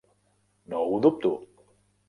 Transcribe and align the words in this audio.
No 0.73 0.81
ho 0.87 0.97
dubto! 1.07 1.35